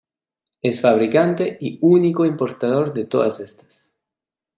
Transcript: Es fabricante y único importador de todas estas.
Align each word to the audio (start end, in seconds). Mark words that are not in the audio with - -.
Es 0.63 0.81
fabricante 0.81 1.59
y 1.61 1.77
único 1.79 2.25
importador 2.25 2.91
de 2.91 3.05
todas 3.05 3.39
estas. 3.39 3.93